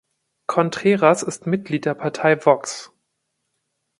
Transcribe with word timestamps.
Contreras 0.47 1.21
ist 1.21 1.45
Mitglied 1.45 1.85
der 1.85 1.93
Partei 1.93 2.43
Vox. 2.43 2.91